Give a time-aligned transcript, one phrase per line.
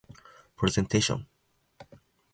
[0.57, 1.27] プレゼンテーション